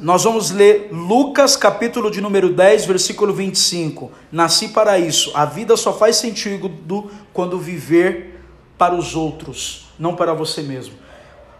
[0.00, 4.10] nós vamos ler Lucas, capítulo de número 10, versículo 25.
[4.32, 5.30] Nasci para isso.
[5.34, 6.70] A vida só faz sentido
[7.34, 8.40] quando viver
[8.78, 10.94] para os outros, não para você mesmo.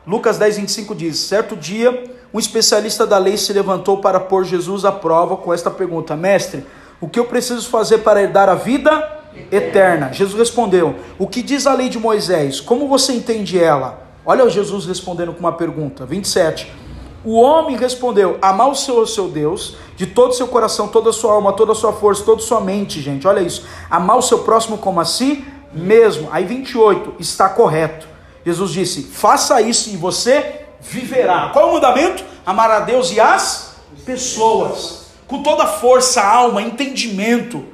[0.07, 4.87] Lucas 10, 25 diz: Certo dia, um especialista da lei se levantou para pôr Jesus
[4.87, 6.65] à prova com esta pergunta: Mestre,
[6.99, 9.21] o que eu preciso fazer para herdar a vida
[9.53, 10.15] eterna?
[10.15, 12.59] Jesus respondeu: O que diz a lei de Moisés?
[12.59, 14.09] Como você entende ela?
[14.25, 16.07] Olha Jesus respondendo com uma pergunta.
[16.07, 16.80] 27.
[17.25, 21.13] O homem respondeu: Amar o Senhor, seu Deus, de todo o seu coração, toda a
[21.13, 23.27] sua alma, toda a sua força, toda a sua mente, gente.
[23.27, 23.67] Olha isso.
[23.91, 26.29] Amar o seu próximo como a si mesmo.
[26.33, 28.09] Aí 28, está correto.
[28.45, 31.51] Jesus disse: Faça isso e você viverá.
[31.53, 32.25] Qual é o mandamento?
[32.45, 33.75] Amar a Deus e as
[34.05, 35.11] pessoas.
[35.27, 37.65] Com toda a força, alma, entendimento.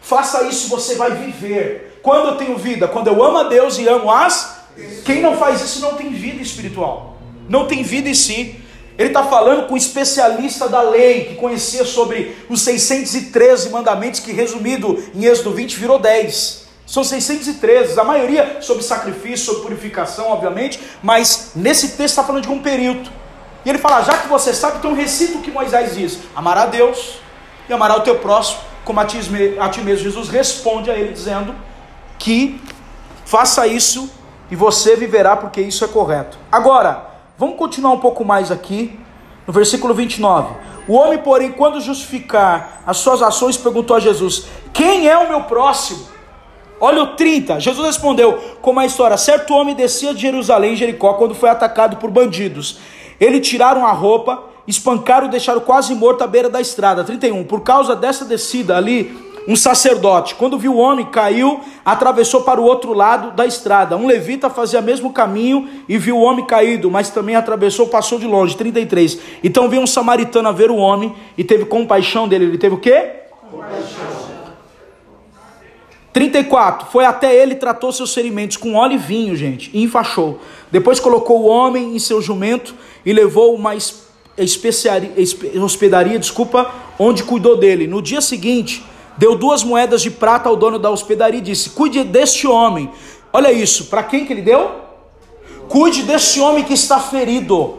[0.00, 2.00] Faça isso e você vai viver.
[2.02, 2.88] Quando eu tenho vida?
[2.88, 4.64] Quando eu amo a Deus e amo as.
[5.04, 7.16] Quem não faz isso não tem vida espiritual.
[7.48, 8.63] Não tem vida em si.
[8.96, 14.32] Ele está falando com um especialista da lei, que conhecia sobre os 613 mandamentos, que
[14.32, 16.64] resumido em Êxodo 20 virou 10.
[16.86, 22.50] São 613, a maioria sobre sacrifício, sobre purificação, obviamente, mas nesse texto está falando de
[22.50, 23.10] um período.
[23.64, 26.66] E ele fala: já que você sabe, então recita o que Moisés diz: amará a
[26.66, 27.16] Deus
[27.68, 29.18] e amará o teu próximo como a ti,
[29.58, 30.04] a ti mesmo.
[30.04, 31.54] Jesus responde a ele dizendo
[32.18, 32.60] que
[33.24, 34.10] faça isso
[34.50, 36.38] e você viverá, porque isso é correto.
[36.52, 38.98] Agora, vamos continuar um pouco mais aqui,
[39.46, 40.54] no versículo 29.
[40.86, 45.42] O homem, porém, quando justificar as suas ações, perguntou a Jesus: Quem é o meu
[45.44, 46.06] próximo?
[46.80, 47.60] Olha o 30.
[47.60, 52.10] Jesus respondeu: Como a história, certo homem descia de Jerusalém, Jericó, quando foi atacado por
[52.10, 52.78] bandidos.
[53.18, 57.04] Ele tiraram a roupa, espancaram e deixaram quase morto à beira da estrada.
[57.04, 57.44] 31.
[57.44, 62.64] Por causa dessa descida ali, um sacerdote, quando viu o homem, caiu, atravessou para o
[62.64, 63.96] outro lado da estrada.
[63.96, 68.18] Um levita fazia o mesmo caminho e viu o homem caído, mas também atravessou, passou
[68.18, 68.56] de longe.
[68.56, 69.18] 33.
[69.42, 72.46] Então veio um samaritano a ver o homem e teve compaixão dele.
[72.46, 73.10] Ele teve o quê?
[73.50, 74.24] Compaixão.
[76.14, 76.90] 34.
[76.90, 80.40] Foi até ele, tratou seus ferimentos com óleo e vinho, gente, e enfaixou.
[80.70, 83.74] Depois colocou o homem em seu jumento e levou uma
[84.38, 85.10] especiaria,
[85.60, 87.88] hospedaria, desculpa, onde cuidou dele.
[87.88, 88.84] No dia seguinte,
[89.16, 92.90] deu duas moedas de prata ao dono da hospedaria e disse: Cuide deste homem.
[93.32, 94.70] Olha isso, para quem que ele deu?
[95.68, 97.78] Cuide deste homem que está ferido.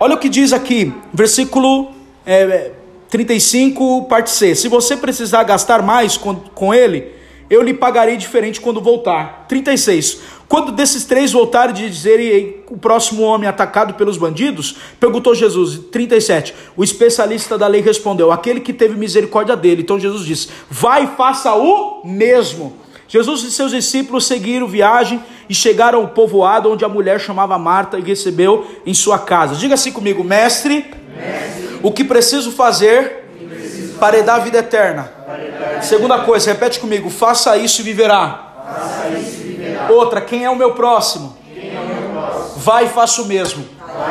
[0.00, 1.92] Olha o que diz aqui, versículo
[2.26, 2.72] é,
[3.08, 4.54] 35, parte C.
[4.54, 7.12] Se você precisar gastar mais com, com ele,
[7.48, 9.46] eu lhe pagarei diferente quando voltar.
[9.48, 10.20] 36.
[10.48, 16.54] Quando desses três voltarem de dizerem o próximo homem atacado pelos bandidos, perguntou Jesus, 37.
[16.76, 19.82] O especialista da lei respondeu: aquele que teve misericórdia dele.
[19.82, 22.76] Então Jesus disse: vai e faça o mesmo.
[23.08, 27.98] Jesus e seus discípulos seguiram viagem e chegaram ao povoado onde a mulher chamava Marta
[27.98, 29.54] e recebeu em sua casa.
[29.54, 33.24] Diga assim comigo, mestre, mestre o que preciso fazer
[34.00, 35.12] para dar a vida eterna?
[35.82, 38.54] Segunda coisa, repete comigo, faça isso e viverá.
[38.66, 39.33] Faça isso
[39.90, 41.36] Outra, quem é o meu próximo?
[41.56, 42.58] É o meu próximo?
[42.58, 43.64] Vai e faça o mesmo.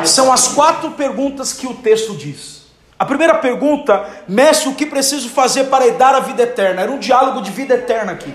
[0.04, 2.64] São as quatro perguntas que o texto diz.
[2.98, 6.82] A primeira pergunta, mestre, o que preciso fazer para dar a vida eterna?
[6.82, 8.32] Era um diálogo de vida eterna aqui.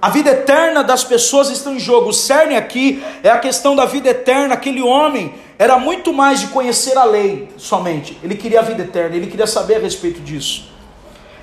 [0.00, 2.10] A vida eterna das pessoas está em jogo.
[2.10, 4.54] O cerne aqui é a questão da vida eterna.
[4.54, 8.16] Aquele homem era muito mais de conhecer a lei somente.
[8.22, 10.70] Ele queria a vida eterna, ele queria saber a respeito disso.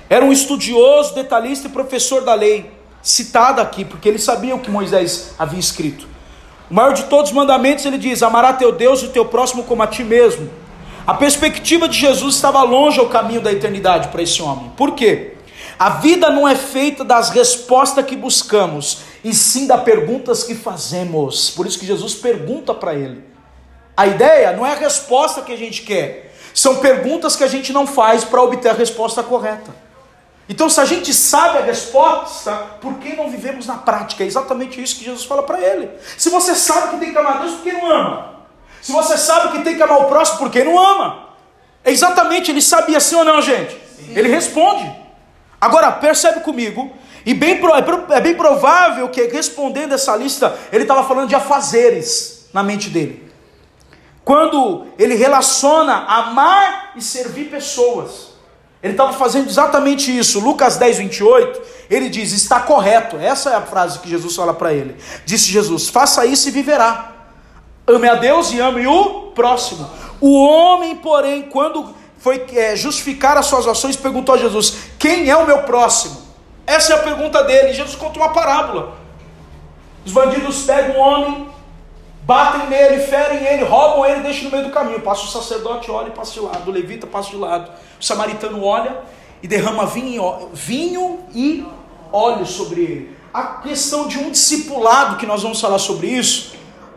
[0.08, 2.70] Era um estudioso, detalhista e professor da lei
[3.06, 6.08] citada aqui, porque ele sabia o que Moisés havia escrito.
[6.68, 9.80] O maior de todos os mandamentos, ele diz: Amará teu Deus e teu próximo como
[9.84, 10.50] a ti mesmo.
[11.06, 14.72] A perspectiva de Jesus estava longe ao caminho da eternidade para esse homem.
[14.76, 15.34] Por quê?
[15.78, 21.50] A vida não é feita das respostas que buscamos, e sim das perguntas que fazemos.
[21.50, 23.22] Por isso que Jesus pergunta para ele.
[23.96, 27.72] A ideia não é a resposta que a gente quer, são perguntas que a gente
[27.72, 29.85] não faz para obter a resposta correta.
[30.48, 34.22] Então, se a gente sabe a resposta, por que não vivemos na prática?
[34.22, 35.90] É exatamente isso que Jesus fala para ele.
[36.16, 38.36] Se você sabe que tem que amar Deus, por que não ama?
[38.80, 41.26] Se você sabe que tem que amar o próximo, por que não ama?
[41.82, 43.72] É exatamente, ele sabia sim ou não, gente?
[43.96, 44.12] Sim.
[44.14, 44.88] Ele responde.
[45.60, 46.92] Agora, percebe comigo,
[47.24, 52.48] e bem, é, é bem provável que respondendo essa lista, ele estava falando de afazeres
[52.52, 53.32] na mente dele.
[54.24, 58.25] Quando ele relaciona amar e servir pessoas.
[58.86, 60.38] Ele estava fazendo exatamente isso.
[60.38, 61.60] Lucas 10, 28,
[61.90, 63.16] ele diz: Está correto.
[63.16, 64.96] Essa é a frase que Jesus fala para ele.
[65.24, 67.12] Disse Jesus: Faça isso e viverá.
[67.84, 69.90] Ame a Deus e ame o próximo.
[70.20, 75.36] O homem, porém, quando foi é, justificar as suas ações, perguntou a Jesus: Quem é
[75.36, 76.22] o meu próximo?
[76.64, 77.72] Essa é a pergunta dele.
[77.72, 78.96] Jesus conta uma parábola.
[80.04, 81.45] Os bandidos pegam um homem,
[82.26, 85.00] batem nele, ferem ele, roubam ele, deixam no meio do caminho.
[85.00, 88.62] Passa o sacerdote, olha e passa de lado, o levita passa de lado, o samaritano
[88.62, 88.98] olha
[89.42, 91.64] e derrama vinho, vinho e
[92.12, 93.16] óleo sobre ele.
[93.32, 96.54] A questão de um discipulado, que nós vamos falar sobre isso,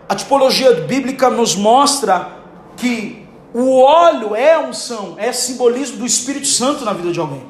[0.07, 2.31] a tipologia bíblica nos mostra
[2.75, 7.43] que o óleo é unção, é simbolismo do Espírito Santo na vida de alguém.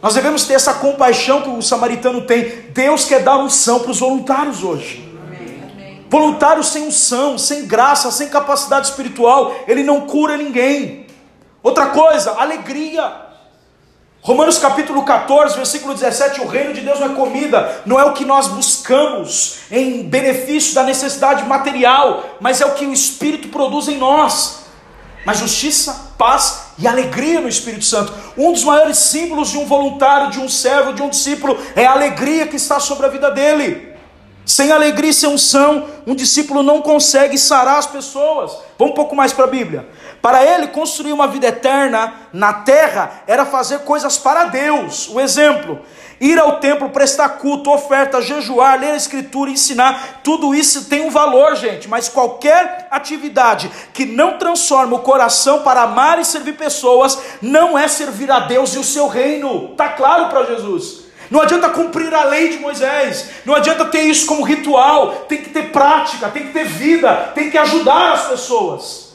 [0.00, 2.70] Nós devemos ter essa compaixão que o samaritano tem.
[2.70, 5.11] Deus quer dar unção para os voluntários hoje.
[6.12, 11.06] Voluntário sem unção, sem graça, sem capacidade espiritual, ele não cura ninguém.
[11.62, 13.10] Outra coisa, alegria.
[14.20, 18.12] Romanos capítulo 14, versículo 17: o reino de Deus não é comida, não é o
[18.12, 23.88] que nós buscamos em benefício da necessidade material, mas é o que o Espírito produz
[23.88, 24.60] em nós
[25.24, 28.12] mas justiça, paz e alegria no Espírito Santo.
[28.36, 31.92] Um dos maiores símbolos de um voluntário, de um servo, de um discípulo é a
[31.92, 33.91] alegria que está sobre a vida dele.
[34.44, 38.52] Sem alegria e sem unção, um discípulo não consegue sarar as pessoas.
[38.76, 39.88] Vamos um pouco mais para a Bíblia.
[40.20, 45.08] Para ele, construir uma vida eterna na terra era fazer coisas para Deus.
[45.08, 45.80] O exemplo:
[46.20, 51.10] ir ao templo, prestar culto, oferta, jejuar, ler a escritura, ensinar, tudo isso tem um
[51.10, 57.16] valor, gente, mas qualquer atividade que não transforma o coração para amar e servir pessoas,
[57.40, 59.68] não é servir a Deus e o seu reino.
[59.76, 61.01] Tá claro para Jesus?
[61.32, 65.48] Não adianta cumprir a lei de Moisés, não adianta ter isso como ritual, tem que
[65.48, 69.14] ter prática, tem que ter vida, tem que ajudar as pessoas.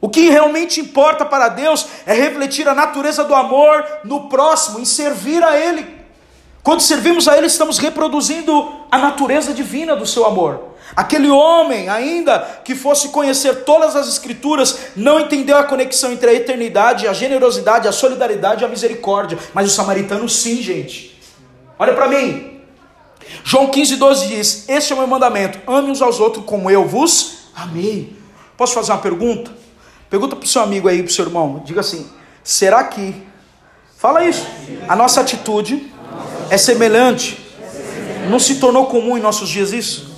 [0.00, 4.84] O que realmente importa para Deus é refletir a natureza do amor no próximo, em
[4.84, 5.93] servir a Ele.
[6.64, 10.70] Quando servimos a Ele, estamos reproduzindo a natureza divina do seu amor.
[10.96, 16.32] Aquele homem, ainda que fosse conhecer todas as Escrituras, não entendeu a conexão entre a
[16.32, 19.38] eternidade, a generosidade, a solidariedade e a misericórdia.
[19.52, 21.20] Mas o samaritano, sim, gente.
[21.78, 22.60] Olha para mim.
[23.44, 26.88] João 15, 12 diz: Este é o meu mandamento: ame uns aos outros como eu
[26.88, 28.16] vos amei.
[28.56, 29.50] Posso fazer uma pergunta?
[30.08, 31.62] Pergunta para o seu amigo aí, para o seu irmão.
[31.62, 32.10] Diga assim:
[32.42, 33.14] será que.
[33.98, 34.46] Fala isso.
[34.88, 35.92] A nossa atitude
[36.50, 37.38] é semelhante.
[38.28, 40.14] Não se tornou comum em nossos dias isso?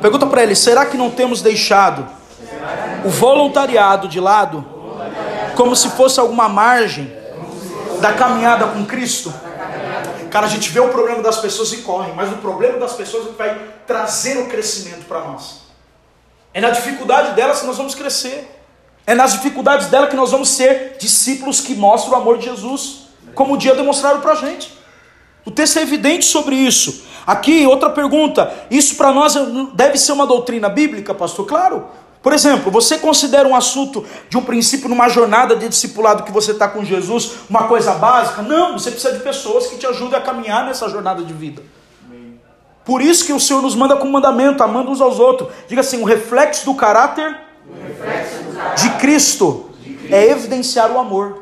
[0.00, 2.06] Pergunta para ele: será que não temos deixado
[3.04, 4.64] o voluntariado de lado?
[5.56, 7.12] Como se fosse alguma margem
[8.00, 9.32] da caminhada com Cristo?
[10.30, 13.36] Cara, a gente vê o problema das pessoas e corre, mas o problema das pessoas
[13.36, 15.60] vai trazer o crescimento para nós.
[16.54, 18.50] É na dificuldade delas que nós vamos crescer.
[19.06, 23.08] É nas dificuldades dela que nós vamos ser discípulos que mostram o amor de Jesus,
[23.34, 24.72] como o dia demonstraram para a gente.
[25.44, 27.04] O texto é evidente sobre isso.
[27.26, 29.34] Aqui, outra pergunta: isso para nós
[29.74, 31.46] deve ser uma doutrina bíblica, pastor?
[31.46, 31.86] Claro.
[32.22, 36.52] Por exemplo, você considera um assunto de um princípio numa jornada de discipulado que você
[36.52, 38.42] está com Jesus uma coisa básica?
[38.42, 41.60] Não, você precisa de pessoas que te ajudem a caminhar nessa jornada de vida.
[42.84, 45.50] Por isso que o Senhor nos manda com mandamento, amando uns aos outros.
[45.68, 47.36] Diga assim: o reflexo do caráter
[48.76, 49.70] de Cristo
[50.08, 51.41] é evidenciar o amor.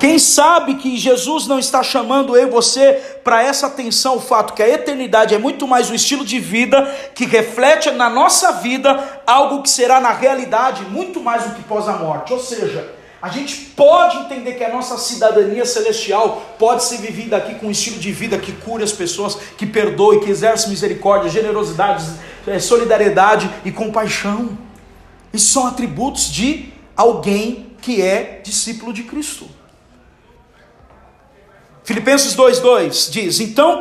[0.00, 4.54] Quem sabe que Jesus não está chamando eu e você para essa atenção, o fato
[4.54, 9.20] que a eternidade é muito mais um estilo de vida que reflete na nossa vida
[9.26, 12.32] algo que será na realidade muito mais do que pós a morte.
[12.32, 17.56] Ou seja, a gente pode entender que a nossa cidadania celestial pode ser vivida aqui
[17.56, 22.06] com um estilo de vida que cure as pessoas, que perdoe, que exerce misericórdia, generosidade,
[22.46, 24.56] eh, solidariedade e compaixão.
[25.30, 29.59] Isso são atributos de alguém que é discípulo de Cristo.
[31.90, 33.80] Filipenses 2,2 diz: Então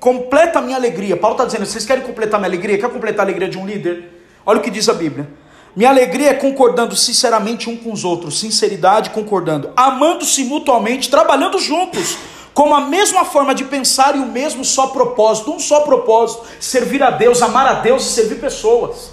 [0.00, 1.18] completa a minha alegria.
[1.18, 2.78] Paulo está dizendo: vocês querem completar minha alegria?
[2.78, 4.24] Quer completar a alegria de um líder?
[4.46, 5.28] Olha o que diz a Bíblia.
[5.76, 12.16] Minha alegria é concordando sinceramente um com os outros, sinceridade concordando, amando-se mutuamente, trabalhando juntos,
[12.54, 17.02] com a mesma forma de pensar e o mesmo só propósito, um só propósito: servir
[17.02, 19.10] a Deus, amar a Deus e servir pessoas.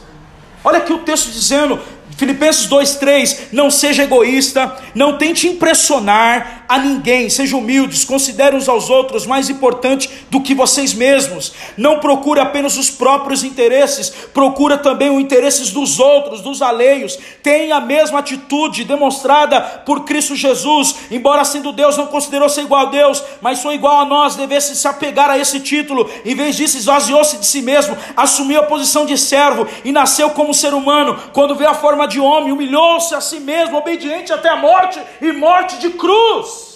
[0.64, 1.78] Olha aqui o texto dizendo:
[2.24, 8.90] Filipenses 2:3, não seja egoísta, não tente impressionar a ninguém, seja humildes, considere uns aos
[8.90, 11.54] outros mais importante do que vocês mesmos.
[11.76, 17.18] Não procure apenas os próprios interesses, procura também os interesses dos outros, dos alheios.
[17.44, 22.88] Tenha a mesma atitude demonstrada por Cristo Jesus, embora sendo Deus não considerou ser igual
[22.88, 26.10] a Deus, mas sou igual a nós, devesse se apegar a esse título.
[26.24, 30.54] Em vez disso, esvaziou-se de si mesmo, assumiu a posição de servo e nasceu como
[30.54, 31.20] ser humano.
[31.34, 35.02] Quando veio a forma forma de homem, humilhou-se a si mesmo, obediente até a morte
[35.22, 36.74] e morte de cruz.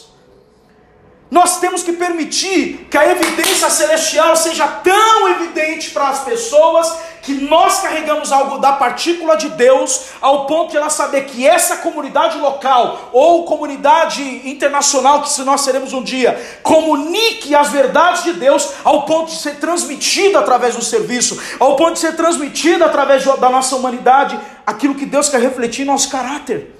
[1.29, 7.33] Nós temos que permitir que a evidência celestial seja tão evidente para as pessoas que
[7.33, 12.37] nós carregamos algo da partícula de Deus, ao ponto de ela saber que essa comunidade
[12.37, 18.69] local ou comunidade internacional, que se nós seremos um dia, comunique as verdades de Deus,
[18.85, 23.49] ao ponto de ser transmitida através do serviço, ao ponto de ser transmitida através da
[23.49, 26.75] nossa humanidade, aquilo que Deus quer refletir em nosso caráter.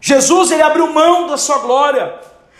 [0.00, 2.18] Jesus, ele abriu mão da sua glória,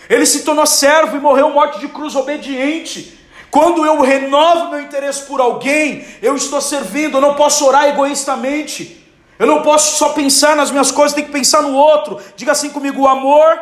[0.09, 3.19] ele se tornou servo e morreu morte de cruz obediente.
[3.51, 9.05] Quando eu renovo meu interesse por alguém, eu estou servindo, eu não posso orar egoístamente.
[9.37, 12.21] Eu não posso só pensar nas minhas coisas, tem que pensar no outro.
[12.37, 13.61] Diga assim comigo: o amor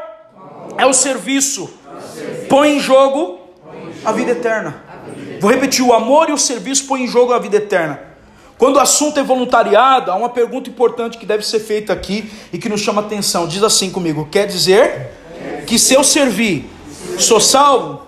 [0.76, 1.72] é o serviço.
[2.48, 3.40] Põe em jogo
[4.04, 4.84] a vida eterna.
[5.40, 8.09] Vou repetir: o amor e o serviço põem em jogo a vida eterna.
[8.60, 12.58] Quando o assunto é voluntariado, há uma pergunta importante que deve ser feita aqui e
[12.58, 13.48] que nos chama atenção.
[13.48, 16.68] Diz assim comigo: quer dizer que se eu servir,
[17.18, 18.02] sou salvo?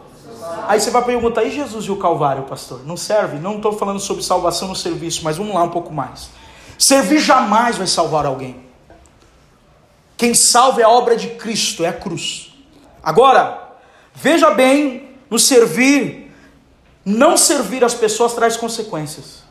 [0.68, 2.84] Aí você vai perguntar, e Jesus e o Calvário, pastor?
[2.84, 3.38] Não serve?
[3.38, 6.28] Não estou falando sobre salvação no serviço, mas vamos lá um pouco mais.
[6.76, 8.56] Servir jamais vai salvar alguém.
[10.18, 12.52] Quem salva é a obra de Cristo, é a cruz.
[13.02, 13.72] Agora,
[14.14, 16.30] veja bem, no servir,
[17.06, 19.41] não servir as pessoas traz consequências.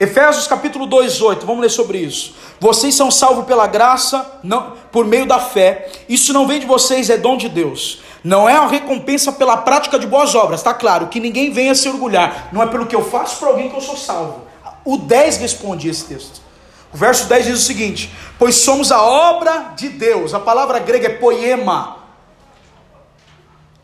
[0.00, 2.34] Efésios capítulo 2, 8, vamos ler sobre isso.
[2.58, 5.90] Vocês são salvos pela graça, não, por meio da fé.
[6.08, 8.00] Isso não vem de vocês, é dom de Deus.
[8.24, 11.86] Não é a recompensa pela prática de boas obras, está claro, que ninguém venha se
[11.86, 12.48] orgulhar.
[12.50, 14.46] Não é pelo que eu faço para alguém que eu sou salvo.
[14.86, 16.40] O 10 responde esse texto.
[16.94, 20.32] O verso 10 diz o seguinte: Pois somos a obra de Deus.
[20.32, 21.98] A palavra grega é poema.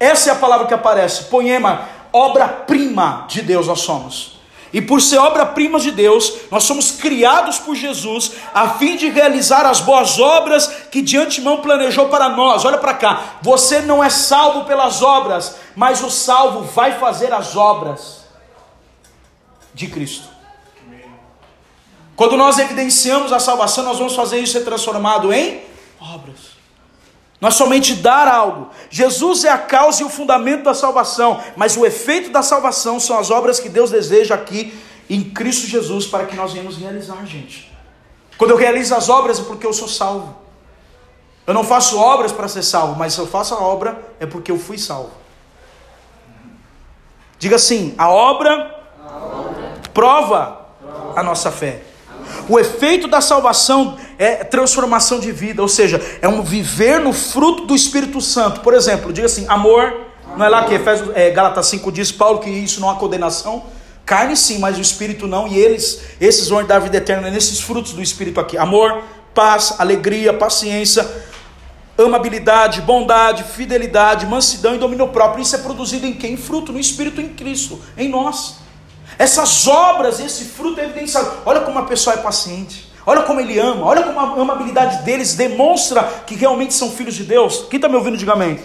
[0.00, 4.36] Essa é a palavra que aparece, poema, obra-prima de Deus nós somos.
[4.76, 9.64] E por ser obra-prima de Deus, nós somos criados por Jesus a fim de realizar
[9.64, 12.62] as boas obras que de antemão planejou para nós.
[12.62, 17.56] Olha para cá, você não é salvo pelas obras, mas o salvo vai fazer as
[17.56, 18.26] obras
[19.73, 20.28] de Cristo.
[22.14, 25.62] Quando nós evidenciamos a salvação, nós vamos fazer isso ser transformado em
[25.99, 26.56] obras.
[27.40, 28.71] Não é somente dar algo.
[28.88, 33.19] Jesus é a causa e o fundamento da salvação, mas o efeito da salvação são
[33.19, 34.76] as obras que Deus deseja aqui
[35.09, 37.73] em Cristo Jesus para que nós venhamos realizar, gente.
[38.38, 40.37] Quando eu realizo as obras é porque eu sou salvo.
[41.47, 44.50] Eu não faço obras para ser salvo, mas se eu faço a obra é porque
[44.50, 45.12] eu fui salvo.
[47.38, 49.73] Diga assim: a obra, a obra.
[49.93, 51.83] Prova, prova a nossa fé.
[52.49, 57.66] O efeito da salvação é transformação de vida, ou seja, é um viver no fruto
[57.66, 58.61] do Espírito Santo.
[58.61, 60.06] Por exemplo, diga assim: amor,
[60.37, 63.64] não é lá que Efésios, é, Gálatas 5 diz, Paulo, que isso não há condenação.
[64.04, 67.92] Carne sim, mas o Espírito não, e eles, esses vão dar vida eterna nesses frutos
[67.92, 69.02] do Espírito aqui: amor,
[69.35, 71.06] paz, alegria, paciência,
[71.99, 75.42] amabilidade, bondade, fidelidade, mansidão e domínio próprio.
[75.42, 76.37] Isso é produzido em quem?
[76.37, 78.56] Fruto no Espírito em Cristo, em nós.
[79.18, 81.30] Essas obras, esse fruto é evidenciado.
[81.44, 82.92] Olha como a pessoa é paciente.
[83.07, 83.87] Olha como ele ama.
[83.87, 87.67] Olha como a amabilidade deles demonstra que realmente são filhos de Deus.
[87.71, 88.59] Quem está me ouvindo, diga amém.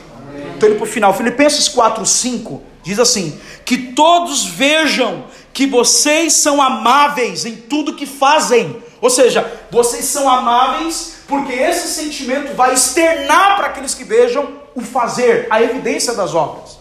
[0.55, 1.13] Estou indo para o final.
[1.13, 8.07] Filipenses 4, 5 diz assim: Que todos vejam que vocês são amáveis em tudo que
[8.07, 8.81] fazem.
[8.99, 14.81] Ou seja, vocês são amáveis porque esse sentimento vai externar para aqueles que vejam o
[14.81, 16.79] fazer, a evidência das obras.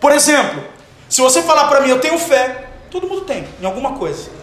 [0.00, 0.62] Por exemplo,
[1.08, 4.41] se você falar para mim, eu tenho fé, todo mundo tem, em alguma coisa.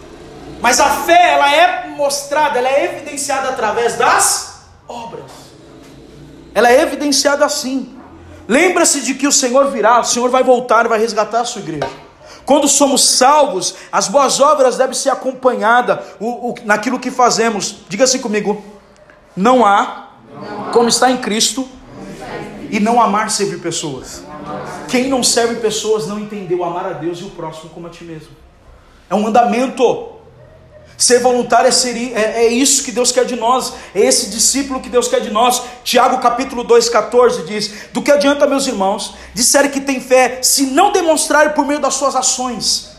[0.60, 5.30] Mas a fé, ela é mostrada, ela é evidenciada através das obras.
[6.54, 7.96] Ela é evidenciada assim.
[8.46, 11.62] Lembra-se de que o Senhor virá, o Senhor vai voltar e vai resgatar a sua
[11.62, 11.88] igreja.
[12.44, 17.76] Quando somos salvos, as boas obras devem ser acompanhadas o, o, naquilo que fazemos.
[17.88, 18.64] Diga assim comigo:
[19.36, 21.68] não há, não há como está em Cristo,
[22.70, 24.24] e não amar servir pessoas.
[24.88, 28.04] Quem não serve pessoas não entendeu amar a Deus e o próximo como a ti
[28.04, 28.30] mesmo.
[29.08, 30.19] É um mandamento.
[31.00, 34.80] Ser voluntário é, ser, é, é, isso que Deus quer de nós, é esse discípulo
[34.80, 35.62] que Deus quer de nós.
[35.82, 40.92] Tiago capítulo 2,14 diz: Do que adianta, meus irmãos, disserem que tem fé, se não
[40.92, 42.90] demonstrarem por meio das suas ações?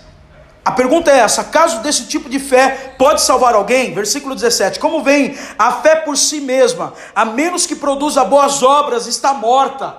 [0.65, 3.93] A pergunta é essa: caso desse tipo de fé pode salvar alguém?
[3.93, 9.05] Versículo 17: Como vem a fé por si mesma, a menos que produza boas obras,
[9.05, 9.95] está morta.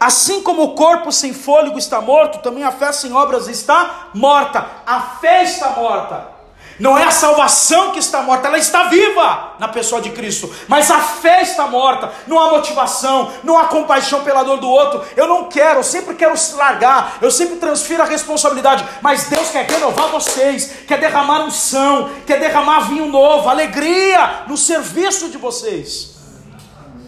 [0.00, 4.66] Assim como o corpo sem fôlego está morto, também a fé sem obras está morta.
[4.84, 6.34] A fé está morta.
[6.78, 10.90] Não é a salvação que está morta, ela está viva na pessoa de Cristo, mas
[10.90, 15.02] a fé está morta, não há motivação, não há compaixão pela dor do outro.
[15.16, 19.50] Eu não quero, eu sempre quero se largar, eu sempre transfiro a responsabilidade, mas Deus
[19.50, 26.16] quer renovar vocês, quer derramar unção, quer derramar vinho novo, alegria no serviço de vocês.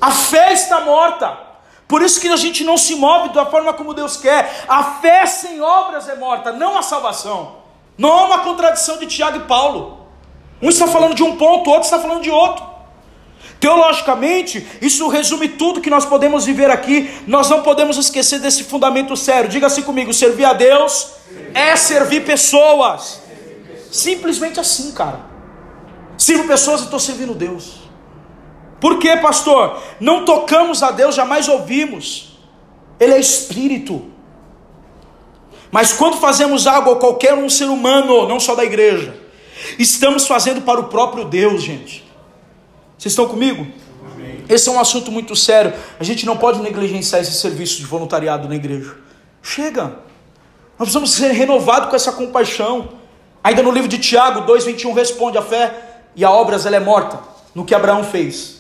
[0.00, 1.46] A fé está morta.
[1.86, 4.64] Por isso que a gente não se move da forma como Deus quer.
[4.68, 7.57] A fé sem obras é morta, não a salvação.
[7.98, 10.06] Não há uma contradição de Tiago e Paulo.
[10.62, 12.64] Um está falando de um ponto, outro está falando de outro.
[13.60, 17.10] Teologicamente, isso resume tudo que nós podemos viver aqui.
[17.26, 19.50] Nós não podemos esquecer desse fundamento sério.
[19.50, 21.10] Diga assim comigo: servir a Deus
[21.52, 23.20] é servir pessoas.
[23.90, 25.20] Simples,mente assim, cara.
[26.16, 27.88] Sirvo pessoas e estou servindo Deus.
[28.80, 29.82] Por quê, pastor?
[29.98, 32.38] Não tocamos a Deus, jamais ouvimos.
[33.00, 34.17] Ele é espírito.
[35.70, 39.14] Mas quando fazemos algo a qualquer um ser humano, não só da igreja,
[39.78, 42.04] estamos fazendo para o próprio Deus, gente.
[42.96, 43.66] Vocês estão comigo?
[44.12, 44.44] Amém.
[44.48, 45.72] Esse é um assunto muito sério.
[46.00, 48.96] A gente não pode negligenciar esse serviço de voluntariado na igreja.
[49.42, 49.98] Chega.
[50.78, 52.88] Nós precisamos ser renovados com essa compaixão.
[53.42, 57.20] Ainda no livro de Tiago 2,21 responde: a fé e a obras ela é morta
[57.54, 58.57] no que Abraão fez.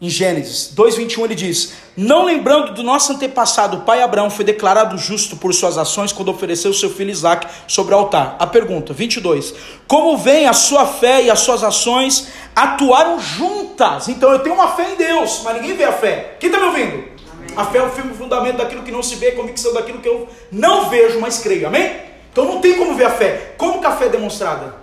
[0.00, 4.96] Em Gênesis 2:21 ele diz: Não lembrando do nosso antepassado, o pai Abraão foi declarado
[4.96, 8.36] justo por suas ações quando ofereceu seu filho Isaac sobre o altar.
[8.38, 9.54] A pergunta 22:
[9.88, 14.08] Como vem a sua fé e as suas ações atuaram juntas?
[14.08, 16.36] Então eu tenho uma fé em Deus, mas ninguém vê a fé.
[16.38, 17.04] Quem está me ouvindo?
[17.32, 17.56] Amém.
[17.56, 20.28] A fé é o firme fundamento daquilo que não se vê, convicção daquilo que eu
[20.52, 21.66] não vejo, mas creio.
[21.66, 22.02] Amém?
[22.30, 23.54] Então não tem como ver a fé.
[23.58, 24.76] Como que a fé é demonstrada?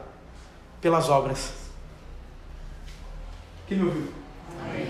[0.81, 1.51] Pelas obras.
[3.65, 4.24] Quem me ouviu?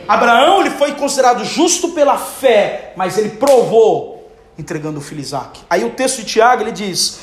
[0.07, 5.61] Abraão ele foi considerado justo pela fé, mas ele provou entregando o filho Isaac.
[5.69, 7.21] Aí o texto de Tiago ele diz: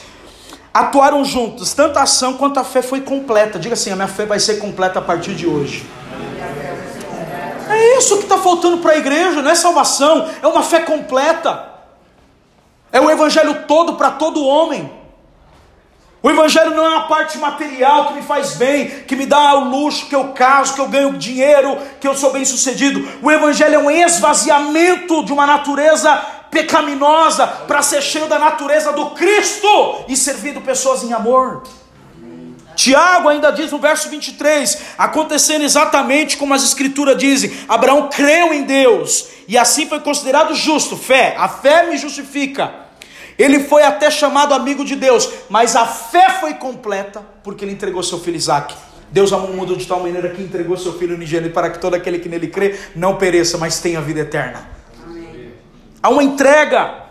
[0.72, 3.58] atuaram juntos, tanto a ação quanto a fé foi completa.
[3.58, 5.86] Diga assim: a minha fé vai ser completa a partir de hoje.
[7.68, 11.70] É isso que está faltando para a igreja, não é salvação, é uma fé completa.
[12.90, 15.01] É o evangelho todo para todo homem.
[16.22, 19.64] O Evangelho não é uma parte material que me faz bem, que me dá o
[19.64, 23.06] luxo, que eu caso, que eu ganho dinheiro, que eu sou bem sucedido.
[23.20, 26.14] O Evangelho é um esvaziamento de uma natureza
[26.48, 31.64] pecaminosa para ser cheio da natureza do Cristo e servindo pessoas em amor.
[32.76, 38.62] Tiago ainda diz no verso 23: acontecendo exatamente como as Escrituras dizem, Abraão creu em
[38.62, 40.96] Deus e assim foi considerado justo.
[40.96, 42.81] Fé, a fé me justifica.
[43.42, 48.00] Ele foi até chamado amigo de Deus, mas a fé foi completa porque ele entregou
[48.00, 48.72] seu filho Isaac.
[49.10, 51.94] Deus amou o mundo de tal maneira que entregou seu filho unigênito para que todo
[51.94, 54.70] aquele que nele crê não pereça, mas tenha vida eterna.
[55.04, 55.54] Amém.
[56.00, 57.02] Há uma entrega.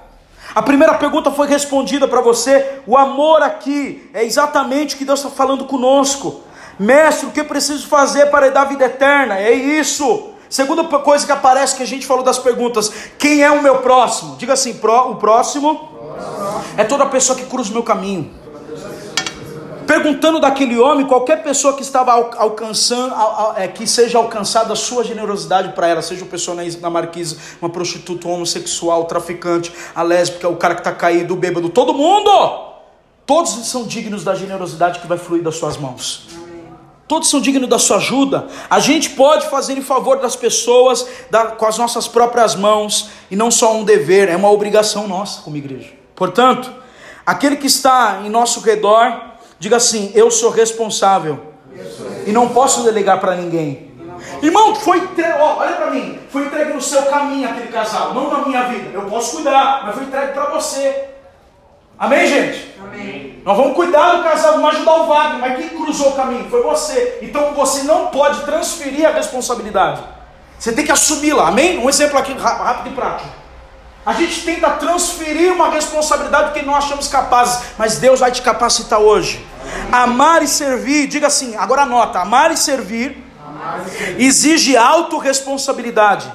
[0.55, 2.79] A primeira pergunta foi respondida para você.
[2.87, 6.43] O amor aqui é exatamente o que Deus está falando conosco.
[6.79, 9.37] Mestre, o que eu preciso fazer para dar vida eterna?
[9.37, 10.29] É isso.
[10.49, 14.37] Segunda coisa que aparece que a gente falou das perguntas: quem é o meu próximo?
[14.37, 15.90] Diga assim: o próximo
[16.77, 18.41] é toda pessoa que cruza o meu caminho.
[19.91, 23.13] Perguntando daquele homem, qualquer pessoa que estava alcançando,
[23.57, 27.69] é, que seja alcançada a sua generosidade para ela, seja uma pessoa na marquise, uma
[27.69, 32.31] prostituta, um homossexual, traficante, a lésbica, o cara que está caído, o bêbado, todo mundo,
[33.25, 36.25] todos são dignos da generosidade que vai fluir das suas mãos.
[37.05, 38.47] Todos são dignos da sua ajuda.
[38.69, 43.35] A gente pode fazer em favor das pessoas da, com as nossas próprias mãos, e
[43.35, 46.00] não só um dever, é uma obrigação nossa como igreja.
[46.21, 46.71] Portanto,
[47.25, 49.19] aquele que está em nosso redor,
[49.57, 51.39] diga assim: Eu sou responsável
[52.27, 53.91] e não posso delegar para ninguém.
[54.39, 58.45] Irmão, foi entregue, olha para mim, foi entregue no seu caminho aquele casal, não na
[58.45, 58.91] minha vida.
[58.93, 61.05] Eu posso cuidar, mas foi entregue para você.
[61.97, 62.75] Amém, gente?
[62.79, 63.41] Amém.
[63.43, 66.61] Nós vamos cuidar do casal, vamos ajudar o Wagner, mas quem cruzou o caminho foi
[66.61, 67.17] você.
[67.23, 70.03] Então você não pode transferir a responsabilidade.
[70.59, 71.47] Você tem que assumi-la.
[71.47, 71.79] Amém?
[71.79, 73.40] Um exemplo aqui rápido e prático.
[74.05, 78.99] A gente tenta transferir uma responsabilidade que não achamos capazes, mas Deus vai te capacitar
[78.99, 79.45] hoje.
[79.91, 83.23] Amar e servir, diga assim, agora anota: amar e servir,
[84.17, 86.31] exige autorresponsabilidade,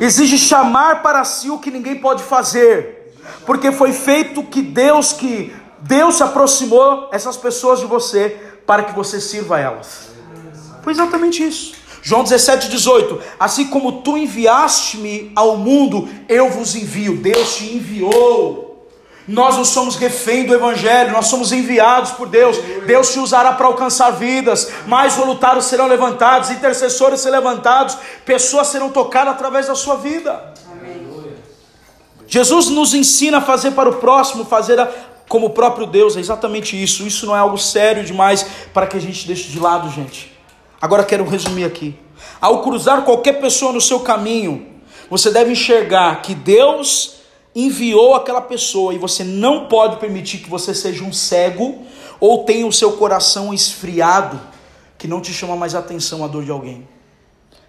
[0.00, 3.14] exige chamar para si o que ninguém pode fazer,
[3.46, 8.94] porque foi feito que Deus que Deus se aproximou essas pessoas de você para que
[8.94, 10.10] você sirva a elas.
[10.82, 11.79] Foi exatamente isso.
[12.02, 17.16] João 17, 18: Assim como tu enviaste-me ao mundo, eu vos envio.
[17.16, 18.70] Deus te enviou.
[19.28, 22.58] Nós não somos refém do Evangelho, nós somos enviados por Deus.
[22.84, 24.70] Deus te usará para alcançar vidas.
[24.86, 30.52] Mais voluntários serão levantados, intercessores serão levantados, pessoas serão tocadas através da sua vida.
[30.72, 31.00] Amém.
[32.26, 34.88] Jesus nos ensina a fazer para o próximo, fazer a,
[35.28, 37.06] como o próprio Deus, é exatamente isso.
[37.06, 40.39] Isso não é algo sério demais para que a gente deixe de lado, gente.
[40.80, 41.94] Agora quero resumir aqui.
[42.40, 44.66] Ao cruzar qualquer pessoa no seu caminho,
[45.10, 47.16] você deve enxergar que Deus
[47.54, 51.84] enviou aquela pessoa e você não pode permitir que você seja um cego
[52.18, 54.40] ou tenha o seu coração esfriado
[54.96, 56.86] que não te chama mais atenção a dor de alguém.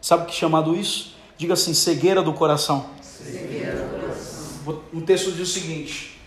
[0.01, 1.15] Sabe o que é chamado isso?
[1.37, 2.85] Diga assim, cegueira do coração.
[3.01, 4.81] Cegueira do coração.
[4.93, 6.19] O texto diz o seguinte: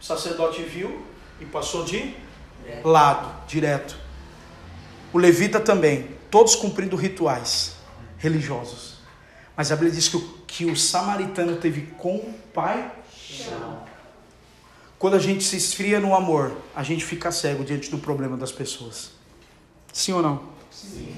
[0.00, 1.02] o sacerdote viu
[1.40, 2.14] e passou de
[2.84, 4.03] lado, direto.
[5.14, 7.76] O levita também, todos cumprindo rituais
[8.18, 8.94] religiosos.
[9.56, 13.84] Mas a Bíblia diz que o, que o samaritano teve compaixão.
[14.98, 18.50] Quando a gente se esfria no amor, a gente fica cego diante do problema das
[18.50, 19.12] pessoas.
[19.92, 20.42] Sim ou não?
[20.68, 21.14] Sim.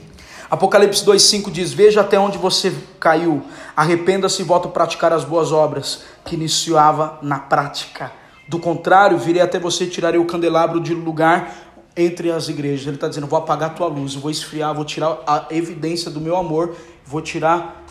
[0.51, 3.43] Apocalipse 2,5 diz: Veja até onde você caiu,
[3.75, 8.13] arrependa-se e volta a praticar as boas obras que iniciava na prática.
[8.47, 11.65] Do contrário, virei até você e tirarei o candelabro de lugar
[11.97, 12.87] entre as igrejas.
[12.87, 16.21] Ele está dizendo: Vou apagar a tua luz, vou esfriar, vou tirar a evidência do
[16.21, 17.85] meu amor, vou tirar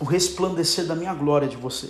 [0.00, 1.88] o resplandecer da minha glória de você.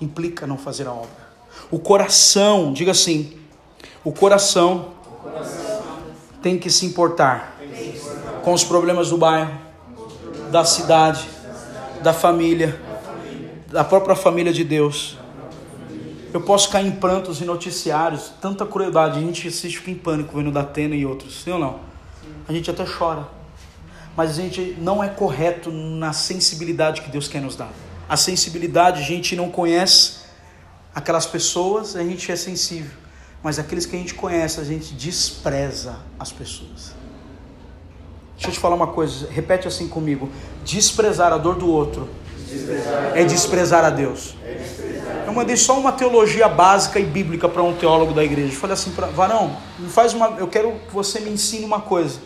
[0.00, 1.26] Implica não fazer a obra.
[1.70, 3.38] O coração, diga assim:
[4.04, 5.82] o coração, o coração.
[6.42, 7.56] tem que se importar
[8.42, 9.58] com os problemas do bairro,
[10.50, 11.28] da cidade,
[12.02, 12.80] da família,
[13.66, 15.18] da própria família de Deus.
[16.36, 20.36] Eu posso cair em prantos e noticiários, tanta crueldade, a gente assiste fica em pânico
[20.36, 21.80] vendo da Atena e outros, sim ou não?
[22.46, 23.26] A gente até chora.
[24.14, 27.70] Mas a gente não é correto na sensibilidade que Deus quer nos dar.
[28.06, 30.26] A sensibilidade, a gente não conhece
[30.94, 32.92] aquelas pessoas, a gente é sensível.
[33.42, 36.94] Mas aqueles que a gente conhece, a gente despreza as pessoas.
[38.34, 40.28] Deixa eu te falar uma coisa, repete assim comigo:
[40.66, 42.06] desprezar a dor do outro
[42.46, 44.34] desprezar é desprezar a Deus.
[45.36, 48.54] Mandei só uma teologia básica e bíblica para um teólogo da igreja.
[48.54, 49.54] Eu falei assim para varão,
[49.90, 52.18] faz uma, eu quero que você me ensine uma coisa.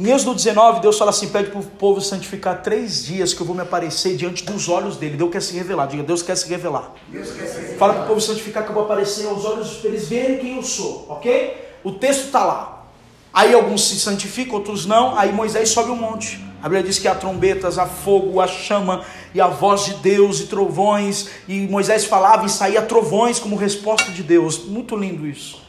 [0.00, 3.46] Em Êxodo 19, Deus fala assim: pede para o povo santificar três dias que eu
[3.46, 5.16] vou me aparecer diante dos olhos dele.
[5.16, 5.86] Deus quer se revelar.
[5.86, 6.92] Diga, Deus quer se revelar.
[7.12, 7.78] Quer se revelar.
[7.78, 10.56] Fala para o povo santificar que eu vou aparecer aos olhos para eles verem quem
[10.56, 11.56] eu sou, ok?
[11.84, 12.84] O texto está lá.
[13.32, 15.16] Aí alguns se santificam, outros não.
[15.16, 16.49] Aí Moisés sobe um monte.
[16.62, 19.02] A Bíblia diz que há trombetas, há fogo, há chama
[19.34, 21.30] e a voz de Deus e trovões.
[21.48, 24.64] E Moisés falava e saía trovões como resposta de Deus.
[24.66, 25.62] Muito lindo isso.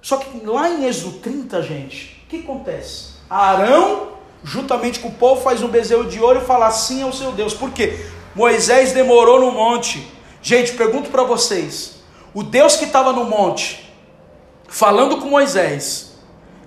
[0.00, 3.18] Só que lá em Êxodo 30, gente, o que acontece?
[3.28, 4.10] Arão,
[4.44, 7.52] juntamente com o povo, faz um bezerro de ouro e fala assim ao seu Deus.
[7.52, 8.06] Por quê?
[8.34, 10.06] Moisés demorou no monte.
[10.40, 11.96] Gente, pergunto para vocês:
[12.32, 13.92] o Deus que estava no monte,
[14.68, 16.12] falando com Moisés,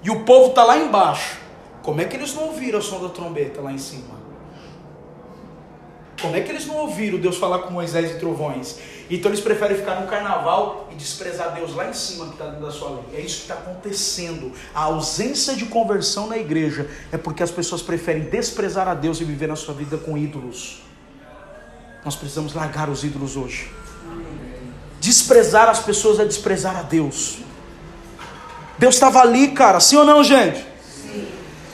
[0.03, 1.40] e o povo está lá embaixo.
[1.83, 4.21] Como é que eles não ouviram o som da trombeta lá em cima?
[6.21, 8.77] Como é que eles não ouviram Deus falar com Moisés e trovões?
[9.09, 12.65] Então eles preferem ficar no carnaval e desprezar Deus lá em cima que está dentro
[12.65, 13.03] da sua lei.
[13.15, 14.53] É isso que está acontecendo.
[14.73, 19.23] A ausência de conversão na igreja é porque as pessoas preferem desprezar a Deus e
[19.23, 20.83] viver na sua vida com ídolos.
[22.05, 23.71] Nós precisamos largar os ídolos hoje.
[24.99, 27.39] Desprezar as pessoas é desprezar a Deus.
[28.77, 30.70] Deus estava ali, cara, sim ou não, gente?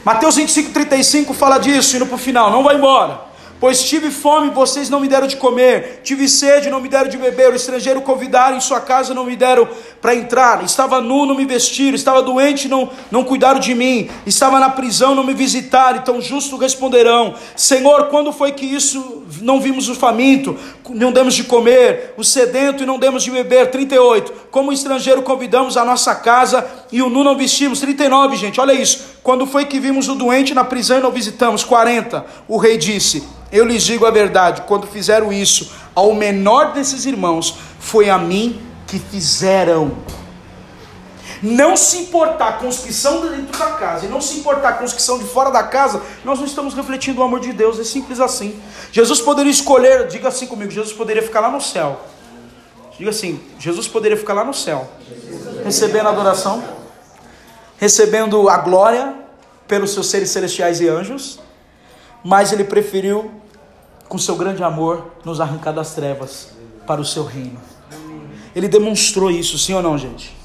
[0.08, 3.20] Mateus 25, 35 fala disso, indo para o final, não vai embora.
[3.60, 7.18] Pois tive fome, vocês não me deram de comer, tive sede, não me deram de
[7.18, 9.68] beber, o estrangeiro convidaram em sua casa, não me deram
[10.00, 14.60] para entrar, estava nu, não me vestiram, estava doente, não, não cuidaram de mim, estava
[14.60, 19.90] na prisão, não me visitaram, então justo responderão: Senhor, quando foi que isso não vimos
[19.90, 20.56] o faminto,
[20.90, 23.72] não demos de comer, o sedento e não demos de beber?
[23.72, 24.34] 38.
[24.52, 27.80] Como estrangeiro convidamos a nossa casa e o nu não vestimos?
[27.80, 29.18] 39, gente, olha isso.
[29.24, 31.64] Quando foi que vimos o doente na prisão e não visitamos?
[31.64, 32.26] 40.
[32.48, 37.58] O rei disse: eu lhes digo a verdade: quando fizeram isso ao menor desses irmãos,
[37.80, 39.92] foi a mim que fizeram.
[41.42, 44.86] Não se importar com os que são dentro da casa e não se importar com
[44.86, 47.80] os que são de fora da casa, nós não estamos refletindo o amor de Deus,
[47.80, 48.60] é simples assim.
[48.92, 52.02] Jesus poderia escolher, diga assim comigo: Jesus poderia ficar lá no céu.
[52.98, 54.90] Diga assim: Jesus poderia ficar lá no céu,
[55.64, 56.64] recebendo a adoração,
[57.78, 59.14] recebendo a glória
[59.68, 61.40] pelos seus seres celestiais e anjos
[62.24, 63.32] mas ele preferiu,
[64.08, 66.50] com seu grande amor, nos arrancar das trevas
[66.86, 67.60] para o seu reino.
[68.56, 70.37] Ele demonstrou isso, sim ou não, gente?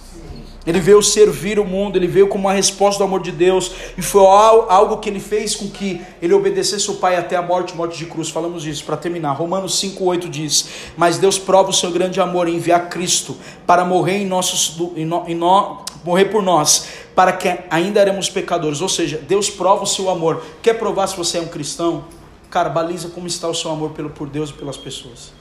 [0.65, 4.03] Ele veio servir o mundo, ele veio como uma resposta do amor de Deus, e
[4.03, 7.99] foi algo que ele fez com que ele obedecesse o Pai até a morte, morte
[7.99, 8.29] de cruz.
[8.29, 9.33] Falamos disso para terminar.
[9.33, 14.19] Romanos 5,8 diz: Mas Deus prova o seu grande amor em enviar Cristo para morrer
[14.19, 18.81] em nossos, em no, em no, morrer por nós, para que ainda éramos pecadores.
[18.81, 20.45] Ou seja, Deus prova o seu amor.
[20.63, 22.05] Quer provar se você é um cristão?
[22.49, 25.33] Cara, baliza como está o seu amor pelo, por Deus e pelas pessoas.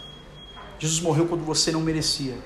[0.80, 2.40] Jesus morreu quando você não merecia,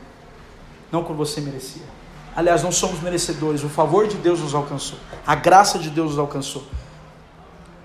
[0.91, 1.94] não quando você merecia.
[2.35, 6.19] Aliás, não somos merecedores, o favor de Deus nos alcançou, a graça de Deus nos
[6.19, 6.63] alcançou.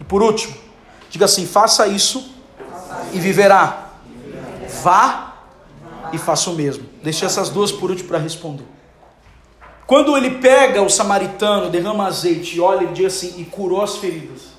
[0.00, 0.54] E por último,
[1.08, 2.34] diga assim: faça isso
[3.12, 3.90] e viverá.
[4.82, 5.34] Vá
[6.12, 6.84] e faça o mesmo.
[7.02, 8.64] Deixei essas duas por último para responder.
[9.86, 13.96] Quando ele pega o samaritano, derrama azeite e olha, ele diz assim: e curou as
[13.96, 14.50] feridas.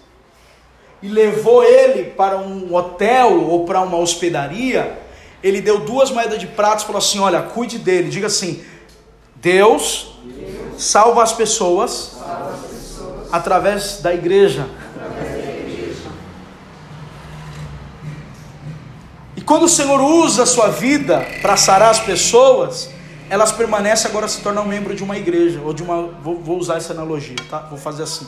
[1.02, 5.00] E levou ele para um hotel ou para uma hospedaria.
[5.42, 8.10] Ele deu duas moedas de prata e falou assim: Olha, cuide dele.
[8.10, 8.64] Diga assim:
[9.42, 10.14] Deus
[10.78, 12.18] salva as pessoas,
[13.32, 14.68] através da igreja.
[19.36, 22.90] E quando o Senhor usa a sua vida para sarar as pessoas,
[23.30, 26.78] elas permanecem agora se tornam membro de uma igreja ou de uma vou, vou usar
[26.78, 27.62] essa analogia, tá?
[27.62, 28.28] Vou fazer assim.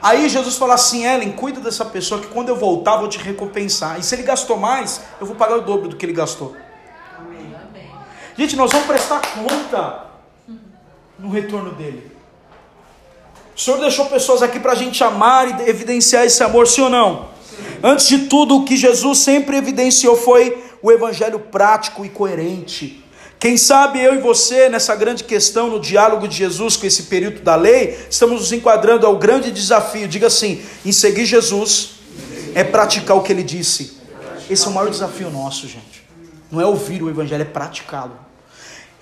[0.00, 3.98] Aí Jesus fala assim: Ellen, cuida dessa pessoa que quando eu voltar vou te recompensar.
[3.98, 6.54] E se ele gastou mais, eu vou pagar o dobro do que ele gastou.
[8.36, 10.06] Gente, nós vamos prestar conta
[11.18, 12.10] no retorno dele.
[13.56, 16.90] O Senhor deixou pessoas aqui para a gente amar e evidenciar esse amor, sim ou
[16.90, 17.28] não?
[17.48, 17.78] Sim.
[17.82, 23.04] Antes de tudo, o que Jesus sempre evidenciou foi o evangelho prático e coerente.
[23.38, 27.40] Quem sabe eu e você, nessa grande questão, no diálogo de Jesus com esse período
[27.40, 30.08] da lei, estamos nos enquadrando ao grande desafio.
[30.08, 31.90] Diga assim: em seguir Jesus
[32.54, 33.98] é praticar o que ele disse.
[34.50, 36.03] Esse é o maior desafio nosso, gente.
[36.54, 38.16] Não é ouvir o evangelho, é praticá-lo.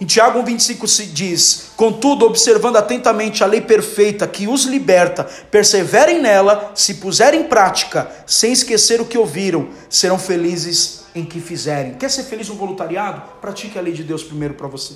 [0.01, 6.19] Em Tiago 1,25 se diz: Contudo, observando atentamente a lei perfeita que os liberta, perseverem
[6.19, 11.93] nela, se puserem em prática, sem esquecer o que ouviram, serão felizes em que fizerem.
[11.95, 13.23] Quer ser feliz no voluntariado?
[13.39, 14.95] Pratique a lei de Deus primeiro para você.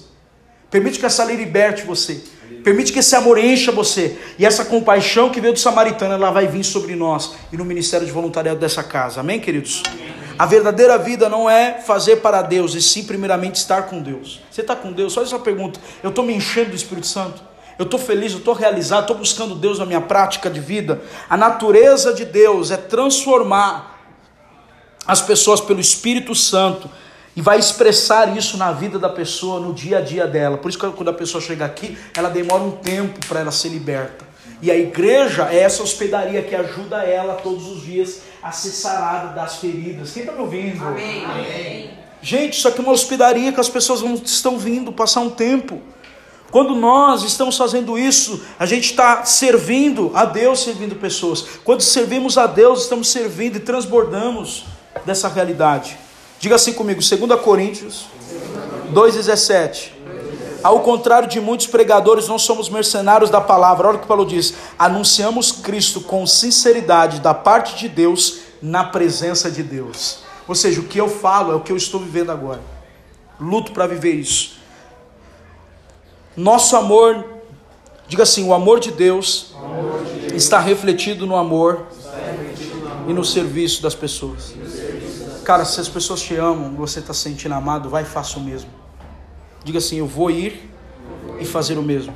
[0.71, 2.25] Permite que essa lei liberte você.
[2.65, 4.17] Permite que esse amor encha você.
[4.39, 8.07] E essa compaixão que veio do samaritano, ela vai vir sobre nós e no ministério
[8.07, 9.21] de voluntariado dessa casa.
[9.21, 9.83] Amém, queridos?
[9.87, 10.16] Amém.
[10.39, 14.41] A verdadeira vida não é fazer para Deus, e sim, primeiramente, estar com Deus.
[14.51, 15.13] Você está com Deus?
[15.13, 15.81] Só essa pergunta.
[16.03, 17.43] Eu estou me enchendo do Espírito Santo?
[17.79, 21.01] Eu estou feliz, eu estou realizado, estou buscando Deus na minha prática de vida.
[21.29, 24.01] A natureza de Deus é transformar
[25.07, 26.91] as pessoas pelo Espírito Santo
[27.35, 30.57] e vai expressar isso na vida da pessoa, no dia a dia dela.
[30.57, 33.69] Por isso que quando a pessoa chega aqui, ela demora um tempo para ela ser
[33.69, 34.25] liberta.
[34.63, 39.35] E a igreja é essa hospedaria que ajuda ela todos os dias a ser sarada
[39.35, 40.13] das feridas.
[40.13, 40.85] Quem está me ouvindo?
[40.85, 41.25] Amém.
[41.25, 41.91] Amém.
[42.23, 45.83] Gente, isso aqui é uma hospedaria que as pessoas vão, estão vindo passar um tempo.
[46.53, 51.45] Quando nós estamos fazendo isso, a gente está servindo a Deus, servindo pessoas.
[51.65, 54.65] Quando servimos a Deus, estamos servindo e transbordamos
[55.05, 55.99] dessa realidade.
[56.39, 58.07] Diga assim comigo, 2 Coríntios
[58.93, 59.96] 2,17.
[60.67, 63.87] Ao contrário de muitos pregadores, não somos mercenários da palavra.
[63.87, 69.49] Olha o que Paulo diz: anunciamos Cristo com sinceridade da parte de Deus, na presença
[69.49, 70.25] de Deus.
[70.49, 72.61] Ou seja, o que eu falo é o que eu estou vivendo agora.
[73.39, 74.57] Luto para viver isso.
[76.37, 77.25] Nosso amor,
[78.09, 82.91] diga assim: o amor de Deus, amor de Deus está, refletido no amor, refletido no
[82.91, 84.53] amor e no serviço das pessoas.
[85.45, 88.86] Cara, se as pessoas te amam, você está sentindo amado, vai e faça o mesmo.
[89.67, 90.71] Diga assim: Eu vou ir
[91.41, 92.15] e fazer o mesmo.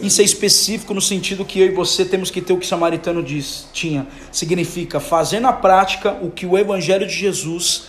[0.00, 2.68] Isso é específico no sentido que eu e você temos que ter o que o
[2.68, 4.06] samaritano diz, tinha.
[4.32, 7.88] Significa fazer na prática o que o Evangelho de Jesus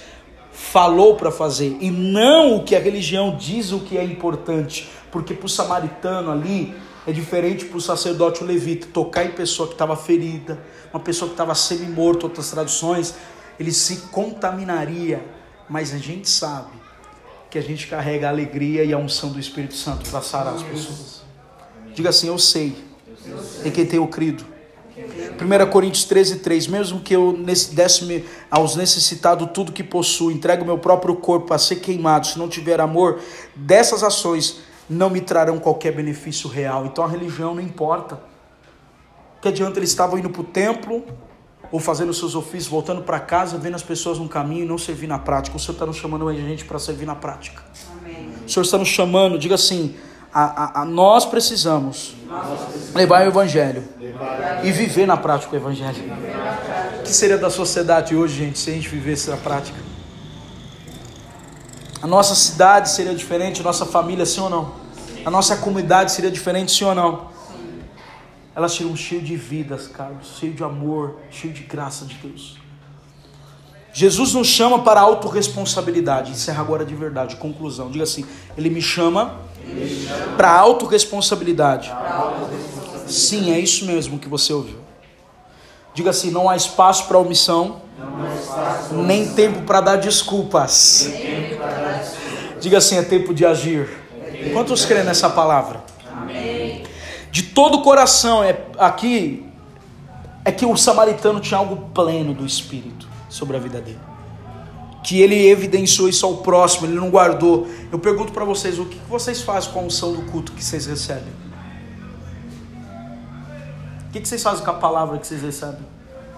[0.52, 4.90] falou para fazer e não o que a religião diz o que é importante.
[5.14, 6.76] Porque para o samaritano ali
[7.06, 10.62] é diferente para o sacerdote levita tocar em pessoa que estava ferida,
[10.94, 13.16] uma pessoa que estava semi-morta, outras traduções,
[13.58, 15.24] ele se contaminaria.
[15.70, 16.87] Mas a gente sabe
[17.58, 20.62] que a gente carrega a alegria e a unção do Espírito Santo para sarar as
[20.62, 21.24] pessoas.
[21.94, 22.76] Diga assim: Eu sei,
[23.66, 24.46] em quem tenho crido.
[24.96, 27.34] 1 Coríntios 13, 3: Mesmo que eu
[27.72, 32.38] desse aos necessitados tudo que possuo, entregue o meu próprio corpo a ser queimado, se
[32.38, 33.20] não tiver amor,
[33.56, 36.86] dessas ações não me trarão qualquer benefício real.
[36.86, 38.22] Então a religião não importa.
[39.42, 41.04] Que adianta eles estavam indo para o templo,
[41.72, 45.08] ou fazendo seus ofícios, voltando para casa, vendo as pessoas no caminho e não servir
[45.08, 45.56] na prática.
[45.58, 47.64] O Senhor está nos chamando a gente para servir na prática.
[48.00, 48.30] Amém.
[48.46, 49.96] O Senhor está nos chamando, diga assim:
[50.34, 52.16] a, a, a nós, precisamos
[52.94, 53.84] levar o Evangelho
[54.64, 55.98] e viver na prática o Evangelho.
[57.00, 59.78] O que seria da sociedade hoje, gente, se a gente vivesse na prática?
[62.02, 64.74] A nossa cidade seria diferente, a nossa família, sim ou não?
[65.26, 67.37] A nossa comunidade seria diferente, sim ou não?
[68.58, 72.58] Elas seriam cheias de vidas, Carlos, cheio de amor, cheio de graça de Deus.
[73.94, 76.32] Jesus nos chama para autorresponsabilidade.
[76.32, 77.92] Encerra agora de verdade, conclusão.
[77.92, 78.26] Diga assim:
[78.58, 80.34] Ele me chama, chama.
[80.36, 81.94] para autorresponsabilidade.
[83.08, 84.80] Sim, é isso mesmo que você ouviu.
[85.94, 87.84] Diga assim: não há espaço para omissão,
[88.42, 91.12] espaço nem tempo para dar desculpas.
[92.60, 93.88] Diga assim: é tempo de agir.
[94.52, 95.84] Quantos creem nessa palavra?
[97.38, 98.44] De todo o coração.
[98.44, 99.46] É, aqui
[100.44, 104.00] é que o samaritano tinha algo pleno do Espírito sobre a vida dele.
[105.04, 107.68] Que ele evidenciou isso ao próximo, ele não guardou.
[107.92, 110.88] Eu pergunto para vocês, o que vocês fazem com a unção do culto que vocês
[110.88, 111.32] recebem?
[114.08, 115.86] O que vocês fazem com a palavra que vocês recebem?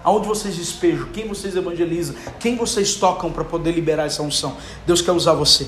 [0.04, 1.06] Aonde vocês despejam?
[1.14, 2.14] Quem vocês evangelizam?
[2.38, 4.54] Quem vocês tocam para poder liberar essa unção?
[4.86, 5.66] Deus quer usar você.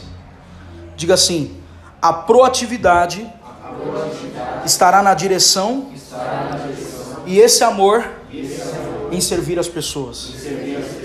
[0.94, 1.56] Diga assim:
[2.02, 3.41] a proatividade, a proatividade
[4.64, 5.90] estará na direção,
[7.26, 8.04] e esse amor
[9.10, 10.32] em servir as pessoas.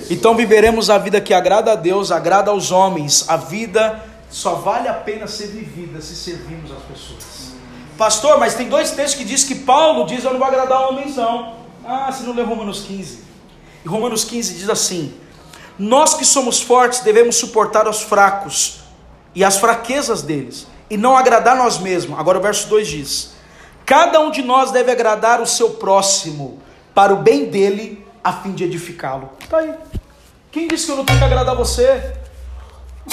[0.09, 3.25] Então viveremos a vida que agrada a Deus, agrada aos homens.
[3.27, 7.37] A vida só vale a pena ser vivida se servirmos as pessoas.
[7.97, 11.15] Pastor, mas tem dois textos que diz que Paulo diz eu não vou agradar homens
[11.15, 11.55] não.
[11.85, 13.19] Ah, se não lê Romanos 15.
[13.83, 15.13] E Romanos 15 diz assim:
[15.77, 18.79] Nós que somos fortes devemos suportar os fracos
[19.33, 22.19] e as fraquezas deles, e não agradar nós mesmos.
[22.19, 23.31] Agora o verso 2 diz:
[23.85, 26.59] Cada um de nós deve agradar o seu próximo,
[26.93, 29.29] para o bem dele, a fim de edificá-lo.
[29.39, 29.73] Está aí.
[30.51, 32.13] Quem disse que eu não tenho que agradar você?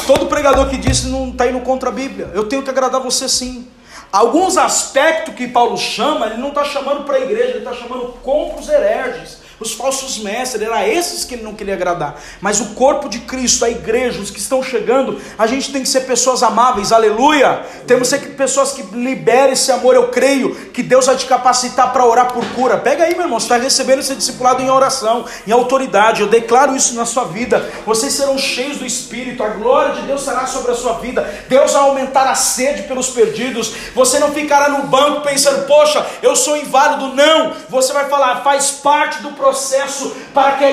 [0.07, 2.31] Todo pregador que disse não está indo contra a Bíblia.
[2.35, 3.69] Eu tenho que agradar você sim.
[4.11, 8.15] Alguns aspectos que Paulo chama, ele não está chamando para a igreja, ele está chamando
[8.23, 12.21] contra os hereges os falsos mestres, era esses que ele não queria agradar.
[12.41, 15.89] Mas o corpo de Cristo, a igreja, os que estão chegando, a gente tem que
[15.89, 17.65] ser pessoas amáveis, aleluia.
[17.87, 19.95] Temos que ser pessoas que liberem esse amor.
[19.95, 22.79] Eu creio que Deus vai te capacitar para orar por cura.
[22.79, 26.21] Pega aí, meu irmão, você está recebendo esse discipulado em oração, em autoridade.
[26.21, 27.71] Eu declaro isso na sua vida.
[27.87, 31.23] Vocês serão cheios do Espírito, a glória de Deus será sobre a sua vida.
[31.49, 33.73] Deus vai aumentar a sede pelos perdidos.
[33.95, 37.15] Você não ficará no banco pensando, poxa, eu sou inválido.
[37.15, 40.65] Não, você vai falar, faz parte do processo processo para que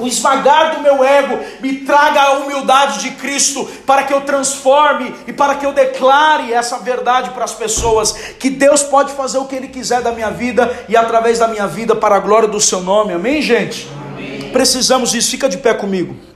[0.00, 5.14] o esmagar do meu ego me traga a humildade de Cristo, para que eu transforme
[5.26, 9.44] e para que eu declare essa verdade para as pessoas, que Deus pode fazer o
[9.44, 12.60] que Ele quiser da minha vida e através da minha vida para a glória do
[12.60, 13.86] Seu nome, amém, gente?
[14.12, 14.50] Amém.
[14.50, 16.33] Precisamos disso, fica de pé comigo.